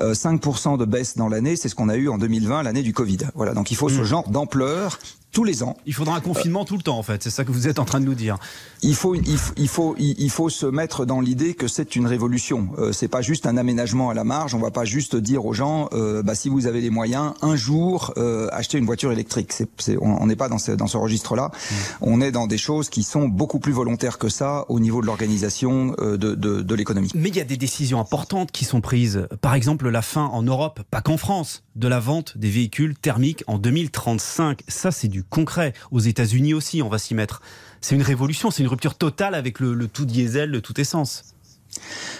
Euh, 0.00 0.14
5% 0.14 0.78
de 0.78 0.84
baisse 0.84 1.16
dans 1.16 1.28
l'année, 1.28 1.56
c'est 1.56 1.68
ce 1.68 1.74
qu'on 1.74 1.88
a 1.88 1.96
eu 1.96 2.08
en 2.08 2.18
2020, 2.18 2.62
l'année 2.62 2.82
du 2.82 2.92
Covid. 2.92 3.18
Voilà, 3.34 3.54
donc 3.54 3.70
il 3.70 3.76
faut 3.76 3.88
ce 3.88 4.00
mmh. 4.00 4.04
genre 4.04 4.28
d'ampleur 4.28 4.98
tous 5.32 5.44
les 5.44 5.62
ans. 5.62 5.76
Il 5.86 5.94
faudra 5.94 6.14
un 6.14 6.20
confinement 6.20 6.64
tout 6.64 6.76
le 6.76 6.82
temps, 6.82 6.98
en 6.98 7.02
fait. 7.02 7.22
C'est 7.22 7.30
ça 7.30 7.44
que 7.44 7.50
vous 7.50 7.66
êtes 7.66 7.78
en 7.78 7.86
train 7.86 8.00
de 8.00 8.04
nous 8.04 8.14
dire. 8.14 8.36
Il 8.82 8.94
faut, 8.94 9.14
il, 9.14 9.38
il 9.56 9.68
faut, 9.68 9.94
il, 9.98 10.30
faut 10.30 10.50
se 10.50 10.66
mettre 10.66 11.06
dans 11.06 11.20
l'idée 11.20 11.54
que 11.54 11.68
c'est 11.68 11.96
une 11.96 12.06
révolution. 12.06 12.68
Euh, 12.78 12.92
c'est 12.92 13.08
pas 13.08 13.22
juste 13.22 13.46
un 13.46 13.56
aménagement 13.56 14.10
à 14.10 14.14
la 14.14 14.24
marge. 14.24 14.54
On 14.54 14.58
va 14.58 14.70
pas 14.70 14.84
juste 14.84 15.16
dire 15.16 15.46
aux 15.46 15.54
gens, 15.54 15.88
euh, 15.94 16.22
bah, 16.22 16.34
si 16.34 16.50
vous 16.50 16.66
avez 16.66 16.82
les 16.82 16.90
moyens, 16.90 17.32
un 17.40 17.56
jour, 17.56 18.12
euh, 18.18 18.48
acheter 18.52 18.76
une 18.76 18.84
voiture 18.84 19.10
électrique. 19.10 19.54
On 20.02 20.26
n'est 20.26 20.36
pas 20.36 20.50
dans 20.50 20.58
ce, 20.58 20.72
dans 20.72 20.86
ce 20.86 20.98
registre-là. 20.98 21.50
Mmh. 21.52 21.74
On 22.02 22.20
est 22.20 22.30
dans 22.30 22.46
des 22.46 22.58
choses 22.58 22.90
qui 22.90 23.02
sont 23.02 23.26
beaucoup 23.26 23.58
plus 23.58 23.72
volontaires 23.72 24.18
que 24.18 24.28
ça 24.28 24.66
au 24.68 24.80
niveau 24.80 25.00
de 25.00 25.06
l'organisation 25.06 25.51
euh, 25.64 26.16
de, 26.16 26.74
l'économie. 26.74 27.10
Mais 27.14 27.28
il 27.28 27.36
y 27.36 27.40
a 27.40 27.44
des 27.44 27.56
décisions 27.56 28.00
importantes 28.00 28.52
qui 28.52 28.64
sont 28.64 28.80
prises. 28.80 29.26
Par 29.40 29.54
exemple, 29.54 29.88
la 29.88 30.02
fin 30.02 30.26
en 30.26 30.42
Europe, 30.42 30.80
pas 30.90 31.00
qu'en 31.00 31.16
France, 31.16 31.64
de 31.76 31.88
la 31.88 32.00
vente 32.00 32.36
des 32.38 32.50
véhicules 32.50 32.96
thermiques 32.96 33.44
en 33.46 33.58
2035. 33.58 34.62
Ça, 34.68 34.90
c'est 34.90 35.08
du 35.08 35.22
concret. 35.24 35.72
Aux 35.90 36.00
États-Unis 36.00 36.54
aussi, 36.54 36.82
on 36.82 36.88
va 36.88 36.98
s'y 36.98 37.14
mettre. 37.14 37.42
C'est 37.80 37.94
une 37.94 38.02
révolution, 38.02 38.50
c'est 38.50 38.62
une 38.62 38.68
rupture 38.68 38.94
totale 38.94 39.34
avec 39.34 39.60
le, 39.60 39.74
le 39.74 39.88
tout 39.88 40.06
diesel, 40.06 40.50
le 40.50 40.60
tout 40.60 40.80
essence. 40.80 41.34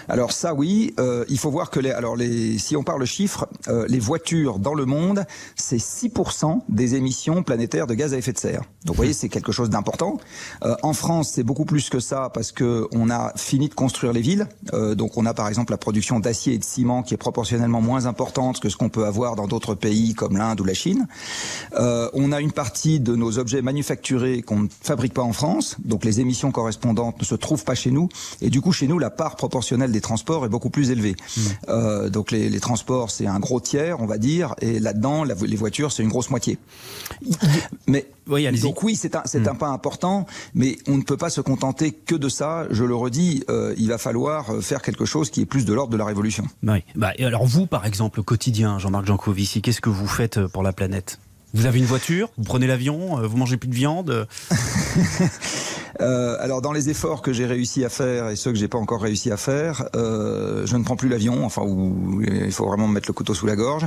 Alors 0.09 0.31
ça 0.31 0.53
oui, 0.53 0.93
euh, 0.99 1.25
il 1.29 1.37
faut 1.37 1.51
voir 1.51 1.69
que 1.69 1.79
les, 1.79 1.91
alors 1.91 2.15
les, 2.15 2.57
si 2.57 2.75
on 2.75 2.83
parle 2.83 3.05
chiffres, 3.05 3.47
euh, 3.67 3.85
les 3.87 3.99
voitures 3.99 4.59
dans 4.59 4.73
le 4.73 4.85
monde, 4.85 5.25
c'est 5.55 5.77
6% 5.77 6.61
des 6.69 6.95
émissions 6.95 7.43
planétaires 7.43 7.87
de 7.87 7.93
gaz 7.93 8.13
à 8.13 8.17
effet 8.17 8.33
de 8.33 8.37
serre. 8.37 8.63
Donc 8.85 8.95
vous 8.95 8.97
voyez, 8.97 9.13
c'est 9.13 9.29
quelque 9.29 9.51
chose 9.51 9.69
d'important. 9.69 10.17
Euh, 10.63 10.75
en 10.83 10.93
France, 10.93 11.31
c'est 11.33 11.43
beaucoup 11.43 11.65
plus 11.65 11.89
que 11.89 11.99
ça 11.99 12.29
parce 12.33 12.51
que 12.51 12.87
on 12.91 13.09
a 13.09 13.31
fini 13.37 13.69
de 13.69 13.73
construire 13.73 14.11
les 14.13 14.21
villes. 14.21 14.47
Euh, 14.73 14.95
donc 14.95 15.17
on 15.17 15.25
a 15.25 15.33
par 15.33 15.47
exemple 15.47 15.71
la 15.71 15.77
production 15.77 16.19
d'acier 16.19 16.53
et 16.53 16.57
de 16.57 16.63
ciment 16.63 17.03
qui 17.03 17.13
est 17.13 17.17
proportionnellement 17.17 17.81
moins 17.81 18.05
importante 18.05 18.59
que 18.59 18.69
ce 18.69 18.75
qu'on 18.75 18.89
peut 18.89 19.05
avoir 19.05 19.35
dans 19.35 19.47
d'autres 19.47 19.75
pays 19.75 20.13
comme 20.13 20.37
l'Inde 20.37 20.59
ou 20.59 20.65
la 20.65 20.73
Chine. 20.73 21.07
Euh, 21.75 22.09
on 22.13 22.31
a 22.31 22.41
une 22.41 22.51
partie 22.51 22.99
de 22.99 23.15
nos 23.15 23.39
objets 23.39 23.61
manufacturés 23.61 24.41
qu'on 24.41 24.61
ne 24.61 24.67
fabrique 24.81 25.13
pas 25.13 25.21
en 25.21 25.33
France, 25.33 25.77
donc 25.83 26.03
les 26.03 26.19
émissions 26.19 26.51
correspondantes 26.51 27.19
ne 27.19 27.25
se 27.25 27.35
trouvent 27.35 27.63
pas 27.63 27.75
chez 27.75 27.91
nous. 27.91 28.09
Et 28.41 28.49
du 28.49 28.59
coup, 28.61 28.71
chez 28.71 28.87
nous, 28.87 28.99
la 28.99 29.09
part 29.09 29.35
proportionnelle 29.43 29.91
des 29.91 29.99
transports 29.99 30.45
est 30.45 30.49
beaucoup 30.49 30.69
plus 30.69 30.89
élevée. 30.89 31.15
Mmh. 31.17 31.41
Euh, 31.67 32.09
donc 32.09 32.31
les, 32.31 32.49
les 32.49 32.59
transports, 32.61 33.11
c'est 33.11 33.27
un 33.27 33.39
gros 33.39 33.59
tiers, 33.59 33.99
on 33.99 34.05
va 34.05 34.17
dire, 34.17 34.55
et 34.61 34.79
là-dedans, 34.79 35.25
la, 35.25 35.35
les 35.35 35.57
voitures, 35.57 35.91
c'est 35.91 36.01
une 36.01 36.07
grosse 36.07 36.29
moitié. 36.29 36.57
Mais 37.87 38.05
oui, 38.27 38.49
donc 38.61 38.83
oui, 38.83 38.95
c'est 38.95 39.15
un, 39.15 39.23
mmh. 39.33 39.47
un 39.49 39.55
pas 39.55 39.67
important, 39.67 40.25
mais 40.55 40.77
on 40.87 40.95
ne 40.95 41.03
peut 41.03 41.17
pas 41.17 41.29
se 41.29 41.41
contenter 41.41 41.91
que 41.91 42.15
de 42.15 42.29
ça. 42.29 42.67
Je 42.71 42.85
le 42.85 42.95
redis, 42.95 43.43
euh, 43.49 43.75
il 43.77 43.89
va 43.89 43.97
falloir 43.97 44.63
faire 44.63 44.81
quelque 44.81 45.03
chose 45.03 45.29
qui 45.29 45.41
est 45.41 45.45
plus 45.45 45.65
de 45.65 45.73
l'ordre 45.73 45.91
de 45.91 45.97
la 45.97 46.05
révolution. 46.05 46.45
Oui. 46.65 46.83
Bah, 46.95 47.11
et 47.17 47.25
alors 47.25 47.45
vous, 47.45 47.67
par 47.67 47.85
exemple, 47.85 48.21
au 48.21 48.23
quotidien, 48.23 48.79
Jean-Marc 48.79 49.07
Jancovici, 49.07 49.61
qu'est-ce 49.61 49.81
que 49.81 49.89
vous 49.89 50.07
faites 50.07 50.39
pour 50.47 50.63
la 50.63 50.71
planète? 50.71 51.19
Vous 51.55 51.67
avez 51.67 51.77
une 51.77 51.85
voiture, 51.85 52.29
vous 52.37 52.45
prenez 52.45 52.65
l'avion, 52.65 53.19
euh, 53.19 53.27
vous 53.27 53.37
mangez 53.37 53.57
plus 53.57 53.69
de 53.69 53.75
viande 53.75 54.27
Euh, 56.01 56.35
alors 56.39 56.61
dans 56.61 56.71
les 56.71 56.89
efforts 56.89 57.21
que 57.21 57.33
j'ai 57.33 57.45
réussi 57.45 57.85
à 57.85 57.89
faire 57.89 58.29
et 58.29 58.35
ceux 58.35 58.51
que 58.51 58.57
j'ai 58.57 58.67
pas 58.67 58.77
encore 58.77 59.01
réussi 59.01 59.31
à 59.31 59.37
faire, 59.37 59.87
euh, 59.95 60.65
je 60.65 60.75
ne 60.77 60.83
prends 60.83 60.95
plus 60.95 61.09
l'avion, 61.09 61.45
enfin 61.45 61.61
où 61.63 62.21
il 62.21 62.51
faut 62.51 62.65
vraiment 62.65 62.87
mettre 62.87 63.07
le 63.09 63.13
couteau 63.13 63.33
sous 63.33 63.45
la 63.45 63.55
gorge. 63.55 63.85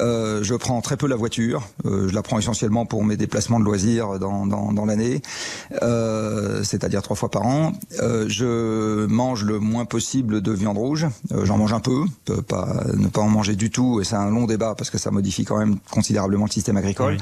Euh, 0.00 0.42
je 0.42 0.54
prends 0.54 0.80
très 0.80 0.96
peu 0.96 1.06
la 1.06 1.16
voiture, 1.16 1.68
je 1.84 2.14
la 2.14 2.22
prends 2.22 2.38
essentiellement 2.38 2.86
pour 2.86 3.04
mes 3.04 3.16
déplacements 3.16 3.58
de 3.58 3.64
loisirs 3.64 4.18
dans, 4.18 4.46
dans, 4.46 4.72
dans 4.72 4.84
l'année, 4.84 5.22
c'est-à-dire 5.70 7.02
trois 7.02 7.16
fois 7.16 7.30
par 7.30 7.46
an. 7.46 7.72
Je 8.00 9.06
mange 9.06 9.44
le 9.44 9.58
moins 9.58 9.84
possible 9.84 10.40
de 10.40 10.52
viande 10.52 10.78
rouge, 10.78 11.06
j'en 11.30 11.58
mange 11.58 11.72
un 11.72 11.80
peu, 11.80 12.04
pas 12.46 12.84
ne 12.94 13.08
pas 13.08 13.20
en 13.20 13.28
manger 13.28 13.56
du 13.56 13.70
tout 13.70 14.00
et 14.00 14.04
c'est 14.04 14.16
un 14.16 14.30
long 14.30 14.46
débat 14.46 14.74
parce 14.76 14.90
que 14.90 14.98
ça 14.98 15.10
modifie 15.10 15.44
quand 15.44 15.58
même 15.58 15.78
considérablement 15.90 16.44
le 16.44 16.50
système 16.50 16.76
agricole. 16.76 17.16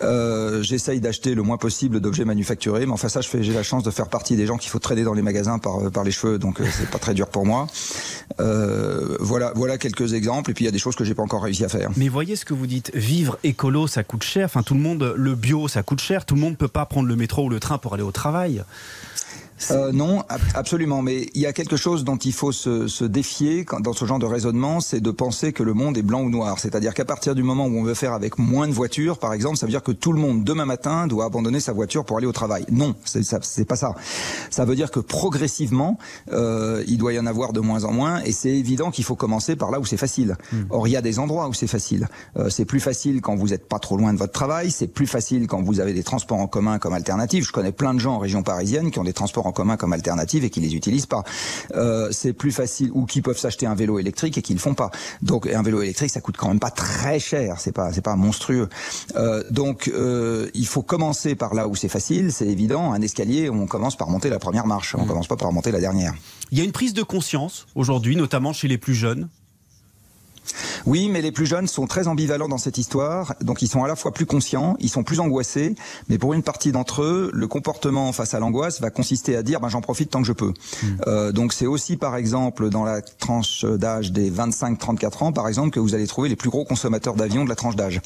Oui. 0.00 0.62
J'essaye 0.62 1.00
d'acheter 1.00 1.34
le 1.34 1.42
moins 1.42 1.56
possible 1.56 2.00
d'objets 2.00 2.24
manufacturés, 2.24 2.86
mais 2.86 2.92
enfin 2.92 3.08
ça 3.08 3.20
je 3.20 3.28
fais 3.28 3.42
la 3.56 3.62
chance 3.62 3.82
de 3.82 3.90
faire 3.90 4.08
partie 4.08 4.36
des 4.36 4.46
gens 4.46 4.56
qu'il 4.56 4.70
faut 4.70 4.78
trader 4.78 5.02
dans 5.02 5.14
les 5.14 5.22
magasins 5.22 5.58
par, 5.58 5.80
euh, 5.80 5.90
par 5.90 6.04
les 6.04 6.12
cheveux, 6.12 6.38
donc 6.38 6.60
euh, 6.60 6.66
c'est 6.70 6.88
pas 6.90 6.98
très 6.98 7.14
dur 7.14 7.26
pour 7.28 7.44
moi. 7.44 7.66
Euh, 8.38 9.16
voilà, 9.20 9.52
voilà 9.56 9.78
quelques 9.78 10.12
exemples. 10.12 10.50
Et 10.50 10.54
puis 10.54 10.64
il 10.64 10.66
y 10.66 10.68
a 10.68 10.72
des 10.72 10.78
choses 10.78 10.94
que 10.94 11.04
j'ai 11.04 11.14
pas 11.14 11.22
encore 11.22 11.42
réussi 11.42 11.64
à 11.64 11.68
faire. 11.68 11.90
Mais 11.96 12.08
voyez 12.08 12.36
ce 12.36 12.44
que 12.44 12.54
vous 12.54 12.66
dites. 12.66 12.90
Vivre 12.94 13.38
écolo, 13.42 13.86
ça 13.86 14.04
coûte 14.04 14.22
cher. 14.22 14.44
Enfin, 14.44 14.62
tout 14.62 14.74
le 14.74 14.80
monde, 14.80 15.14
le 15.16 15.34
bio, 15.34 15.68
ça 15.68 15.82
coûte 15.82 16.00
cher. 16.00 16.24
Tout 16.24 16.34
le 16.34 16.40
monde 16.40 16.56
peut 16.56 16.68
pas 16.68 16.86
prendre 16.86 17.08
le 17.08 17.16
métro 17.16 17.44
ou 17.44 17.48
le 17.48 17.58
train 17.58 17.78
pour 17.78 17.94
aller 17.94 18.02
au 18.02 18.12
travail. 18.12 18.62
Euh, 19.70 19.92
non, 19.92 20.22
absolument. 20.54 21.02
Mais 21.02 21.28
il 21.34 21.40
y 21.40 21.46
a 21.46 21.52
quelque 21.52 21.76
chose 21.76 22.04
dont 22.04 22.16
il 22.16 22.32
faut 22.32 22.52
se, 22.52 22.88
se 22.88 23.04
défier 23.04 23.64
dans 23.80 23.92
ce 23.92 24.04
genre 24.04 24.18
de 24.18 24.26
raisonnement, 24.26 24.80
c'est 24.80 25.00
de 25.00 25.10
penser 25.10 25.52
que 25.52 25.62
le 25.62 25.74
monde 25.74 25.96
est 25.96 26.02
blanc 26.02 26.20
ou 26.20 26.30
noir. 26.30 26.58
C'est-à-dire 26.58 26.94
qu'à 26.94 27.04
partir 27.04 27.34
du 27.34 27.42
moment 27.42 27.66
où 27.66 27.78
on 27.78 27.82
veut 27.82 27.94
faire 27.94 28.12
avec 28.12 28.38
moins 28.38 28.68
de 28.68 28.72
voitures, 28.72 29.18
par 29.18 29.32
exemple, 29.32 29.56
ça 29.56 29.66
veut 29.66 29.70
dire 29.70 29.82
que 29.82 29.92
tout 29.92 30.12
le 30.12 30.20
monde 30.20 30.44
demain 30.44 30.64
matin 30.64 31.06
doit 31.06 31.24
abandonner 31.24 31.60
sa 31.60 31.72
voiture 31.72 32.04
pour 32.04 32.18
aller 32.18 32.26
au 32.26 32.32
travail. 32.32 32.64
Non, 32.70 32.94
c'est 33.04 33.64
pas 33.64 33.76
ça. 33.76 33.94
Ça 34.50 34.64
veut 34.64 34.76
dire 34.76 34.90
que 34.90 35.00
progressivement, 35.00 35.98
euh, 36.32 36.84
il 36.86 36.98
doit 36.98 37.12
y 37.12 37.18
en 37.18 37.26
avoir 37.26 37.52
de 37.52 37.60
moins 37.60 37.84
en 37.84 37.92
moins, 37.92 38.22
et 38.22 38.32
c'est 38.32 38.50
évident 38.50 38.90
qu'il 38.90 39.04
faut 39.04 39.16
commencer 39.16 39.56
par 39.56 39.70
là 39.70 39.80
où 39.80 39.84
c'est 39.84 39.96
facile. 39.96 40.36
Hmm. 40.52 40.64
Or, 40.70 40.88
il 40.88 40.92
y 40.92 40.96
a 40.96 41.02
des 41.02 41.18
endroits 41.18 41.48
où 41.48 41.54
c'est 41.54 41.66
facile. 41.66 42.08
Euh, 42.36 42.50
c'est 42.50 42.64
plus 42.64 42.80
facile 42.80 43.20
quand 43.20 43.36
vous 43.36 43.48
n'êtes 43.48 43.68
pas 43.68 43.78
trop 43.78 43.96
loin 43.96 44.12
de 44.12 44.18
votre 44.18 44.32
travail. 44.32 44.70
C'est 44.70 44.86
plus 44.86 45.06
facile 45.06 45.46
quand 45.46 45.62
vous 45.62 45.80
avez 45.80 45.92
des 45.92 46.02
transports 46.02 46.38
en 46.38 46.46
commun 46.46 46.78
comme 46.78 46.94
alternative. 46.94 47.44
Je 47.44 47.52
connais 47.52 47.72
plein 47.72 47.94
de 47.94 48.00
gens 48.00 48.14
en 48.14 48.18
région 48.18 48.42
parisienne 48.42 48.90
qui 48.90 48.98
ont 48.98 49.04
des 49.04 49.12
transports 49.12 49.45
en 49.46 49.52
commun 49.52 49.76
comme 49.76 49.92
alternative 49.92 50.44
et 50.44 50.50
qui 50.50 50.60
les 50.60 50.74
utilisent 50.74 51.06
pas. 51.06 51.24
Euh, 51.74 52.08
c'est 52.10 52.32
plus 52.32 52.52
facile 52.52 52.90
ou 52.92 53.06
qui 53.06 53.22
peuvent 53.22 53.38
s'acheter 53.38 53.66
un 53.66 53.74
vélo 53.74 53.98
électrique 53.98 54.38
et 54.38 54.42
qui 54.42 54.52
le 54.52 54.58
font 54.58 54.74
pas. 54.74 54.90
Donc 55.22 55.46
un 55.46 55.62
vélo 55.62 55.82
électrique, 55.82 56.10
ça 56.10 56.20
coûte 56.20 56.36
quand 56.36 56.48
même 56.48 56.60
pas 56.60 56.70
très 56.70 57.18
cher. 57.18 57.56
C'est 57.58 57.72
pas 57.72 57.92
c'est 57.92 58.02
pas 58.02 58.16
monstrueux. 58.16 58.68
Euh, 59.16 59.42
donc 59.50 59.88
euh, 59.88 60.50
il 60.54 60.66
faut 60.66 60.82
commencer 60.82 61.34
par 61.34 61.54
là 61.54 61.68
où 61.68 61.74
c'est 61.74 61.88
facile. 61.88 62.32
C'est 62.32 62.48
évident. 62.48 62.92
Un 62.92 63.00
escalier, 63.02 63.48
on 63.50 63.66
commence 63.66 63.96
par 63.96 64.10
monter 64.10 64.28
la 64.28 64.38
première 64.38 64.66
marche. 64.66 64.94
On 64.94 65.04
mmh. 65.04 65.08
commence 65.08 65.28
pas 65.28 65.36
par 65.36 65.52
monter 65.52 65.70
la 65.70 65.80
dernière. 65.80 66.14
Il 66.50 66.58
y 66.58 66.60
a 66.60 66.64
une 66.64 66.72
prise 66.72 66.94
de 66.94 67.02
conscience 67.02 67.66
aujourd'hui, 67.74 68.16
notamment 68.16 68.52
chez 68.52 68.68
les 68.68 68.78
plus 68.78 68.94
jeunes, 68.94 69.28
oui, 70.86 71.08
mais 71.08 71.20
les 71.20 71.32
plus 71.32 71.46
jeunes 71.46 71.66
sont 71.66 71.86
très 71.86 72.06
ambivalents 72.06 72.48
dans 72.48 72.58
cette 72.58 72.78
histoire. 72.78 73.34
Donc 73.40 73.60
ils 73.60 73.68
sont 73.68 73.82
à 73.82 73.88
la 73.88 73.96
fois 73.96 74.12
plus 74.12 74.24
conscients, 74.24 74.76
ils 74.78 74.88
sont 74.88 75.02
plus 75.02 75.18
angoissés, 75.18 75.74
mais 76.08 76.16
pour 76.16 76.32
une 76.32 76.42
partie 76.42 76.70
d'entre 76.70 77.02
eux, 77.02 77.30
le 77.34 77.48
comportement 77.48 78.12
face 78.12 78.34
à 78.34 78.38
l'angoisse 78.38 78.80
va 78.80 78.90
consister 78.90 79.36
à 79.36 79.42
dire 79.42 79.60
ben, 79.60 79.68
j'en 79.68 79.80
profite 79.80 80.10
tant 80.10 80.20
que 80.20 80.26
je 80.26 80.32
peux. 80.32 80.52
Hmm. 80.82 80.86
Euh, 81.06 81.32
donc 81.32 81.52
c'est 81.52 81.66
aussi 81.66 81.96
par 81.96 82.16
exemple 82.16 82.70
dans 82.70 82.84
la 82.84 83.02
tranche 83.02 83.64
d'âge 83.64 84.12
des 84.12 84.30
25-34 84.30 85.24
ans, 85.24 85.32
par 85.32 85.48
exemple, 85.48 85.70
que 85.70 85.80
vous 85.80 85.94
allez 85.94 86.06
trouver 86.06 86.28
les 86.28 86.36
plus 86.36 86.50
gros 86.50 86.64
consommateurs 86.64 87.14
d'avions 87.14 87.44
de 87.44 87.48
la 87.48 87.56
tranche 87.56 87.76
d'âge. 87.76 88.00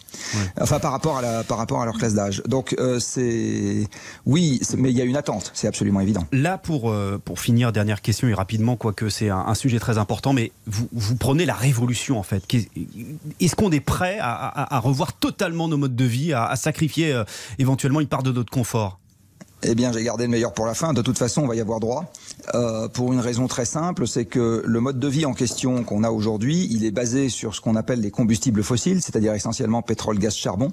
Enfin 0.58 0.78
par 0.78 0.92
rapport 0.92 1.18
à 1.18 1.22
la, 1.22 1.44
par 1.44 1.58
rapport 1.58 1.82
à 1.82 1.84
leur 1.84 1.98
classe 1.98 2.14
d'âge. 2.14 2.42
Donc 2.46 2.74
euh, 2.78 2.98
c'est 2.98 3.86
oui, 4.24 4.60
mais 4.78 4.90
il 4.90 4.96
y 4.96 5.02
a 5.02 5.04
une 5.04 5.16
attente, 5.16 5.50
c'est 5.54 5.68
absolument 5.68 6.00
évident. 6.00 6.26
Là 6.32 6.56
pour 6.56 6.90
euh, 6.90 7.20
pour 7.22 7.40
finir, 7.40 7.72
dernière 7.72 8.00
question 8.00 8.28
et 8.28 8.34
rapidement, 8.34 8.76
quoique 8.76 9.10
c'est 9.10 9.28
un, 9.28 9.44
un, 9.46 9.54
sujet 9.54 9.78
très 9.78 9.98
important, 9.98 10.32
mais 10.32 10.52
vous 10.66 10.88
vous 10.92 11.16
prenez 11.16 11.44
la 11.44 11.54
révolution 11.54 12.18
en 12.18 12.22
fait 12.22 12.46
est-ce 13.40 13.56
qu'on 13.56 13.70
est 13.70 13.80
prêt 13.80 14.18
à, 14.20 14.80
revoir 14.80 15.12
totalement 15.12 15.68
nos 15.68 15.76
modes 15.76 15.96
de 15.96 16.04
vie, 16.04 16.32
à, 16.32 16.54
sacrifier 16.56 17.12
euh, 17.12 17.24
éventuellement 17.58 18.00
une 18.00 18.08
part 18.08 18.22
de 18.22 18.32
notre 18.32 18.50
confort 18.50 18.98
eh 19.62 19.74
bien, 19.74 19.92
j'ai 19.92 20.02
gardé 20.02 20.24
le 20.24 20.30
meilleur 20.30 20.54
pour 20.54 20.64
la 20.64 20.72
fin. 20.72 20.94
De 20.94 21.02
toute 21.02 21.18
façon, 21.18 21.42
on 21.42 21.46
va 21.46 21.54
y 21.54 21.60
avoir 21.60 21.80
droit. 21.80 22.10
Euh, 22.54 22.88
pour 22.88 23.12
une 23.12 23.20
raison 23.20 23.46
très 23.46 23.66
simple, 23.66 24.06
c'est 24.06 24.24
que 24.24 24.62
le 24.64 24.80
mode 24.80 24.98
de 24.98 25.06
vie 25.06 25.26
en 25.26 25.34
question 25.34 25.84
qu'on 25.84 26.02
a 26.02 26.10
aujourd'hui, 26.10 26.66
il 26.70 26.82
est 26.86 26.90
basé 26.90 27.28
sur 27.28 27.54
ce 27.54 27.60
qu'on 27.60 27.76
appelle 27.76 28.00
les 28.00 28.10
combustibles 28.10 28.62
fossiles, 28.62 29.02
c'est-à-dire 29.02 29.34
essentiellement 29.34 29.82
pétrole, 29.82 30.18
gaz, 30.18 30.34
charbon. 30.34 30.72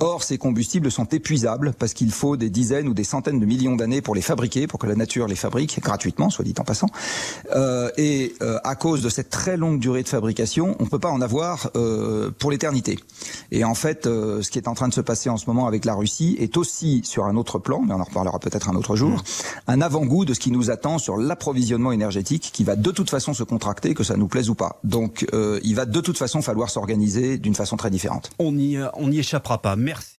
Or, 0.00 0.22
ces 0.22 0.38
combustibles 0.38 0.90
sont 0.90 1.06
épuisables 1.06 1.72
parce 1.78 1.94
qu'il 1.94 2.10
faut 2.10 2.36
des 2.36 2.50
dizaines 2.50 2.88
ou 2.88 2.94
des 2.94 3.04
centaines 3.04 3.40
de 3.40 3.46
millions 3.46 3.76
d'années 3.76 4.02
pour 4.02 4.14
les 4.14 4.22
fabriquer, 4.22 4.66
pour 4.66 4.78
que 4.78 4.86
la 4.86 4.94
nature 4.94 5.26
les 5.26 5.36
fabrique 5.36 5.80
gratuitement, 5.80 6.30
soit 6.30 6.44
dit 6.44 6.54
en 6.58 6.64
passant. 6.64 6.88
Euh, 7.54 7.90
et 7.96 8.34
euh, 8.42 8.58
à 8.64 8.74
cause 8.74 9.02
de 9.02 9.08
cette 9.08 9.30
très 9.30 9.56
longue 9.56 9.78
durée 9.78 10.02
de 10.02 10.08
fabrication, 10.08 10.76
on 10.78 10.84
ne 10.84 10.88
peut 10.88 10.98
pas 10.98 11.10
en 11.10 11.20
avoir 11.20 11.70
euh, 11.76 12.30
pour 12.38 12.50
l'éternité. 12.50 12.98
Et 13.50 13.64
en 13.64 13.74
fait, 13.74 14.06
euh, 14.06 14.42
ce 14.42 14.50
qui 14.50 14.58
est 14.58 14.68
en 14.68 14.74
train 14.74 14.88
de 14.88 14.94
se 14.94 15.00
passer 15.00 15.30
en 15.30 15.36
ce 15.36 15.46
moment 15.46 15.66
avec 15.66 15.84
la 15.84 15.94
Russie 15.94 16.36
est 16.38 16.56
aussi 16.56 17.00
sur 17.04 17.24
un 17.24 17.36
autre 17.36 17.58
plan, 17.58 17.82
mais 17.86 17.94
on 17.94 18.00
en 18.00 18.04
reparlera 18.04 18.38
peut-être 18.38 18.68
un 18.68 18.74
autre 18.74 18.96
jour, 18.96 19.22
un 19.66 19.80
avant-goût 19.80 20.24
de 20.24 20.34
ce 20.34 20.40
qui 20.40 20.50
nous 20.50 20.70
attend 20.70 20.98
sur 20.98 21.16
l'approvisionnement 21.16 21.92
énergétique 21.92 22.50
qui 22.52 22.64
va 22.64 22.76
de 22.76 22.90
toute 22.90 23.10
façon 23.10 23.34
se 23.34 23.42
contracter, 23.42 23.94
que 23.94 24.04
ça 24.04 24.16
nous 24.16 24.28
plaise 24.28 24.50
ou 24.50 24.54
pas. 24.54 24.78
Donc, 24.84 25.26
euh, 25.32 25.60
il 25.62 25.74
va 25.74 25.86
de 25.86 26.00
toute 26.00 26.18
façon 26.18 26.42
falloir 26.42 26.70
s'organiser 26.70 27.38
d'une 27.38 27.54
façon 27.54 27.76
très 27.76 27.90
différente. 27.90 28.30
On 28.38 28.52
n'y 28.52 28.76
on 28.94 29.10
y 29.10 29.18
échappera 29.18 29.58
pas. 29.62 29.76
Merci. 29.86 30.18